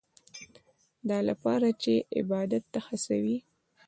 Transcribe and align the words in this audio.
دا 1.09 1.19
لپاره 1.29 1.67
چې 1.81 1.93
عبادت 2.19 2.63
ته 2.73 2.79
هڅوي. 2.87 3.37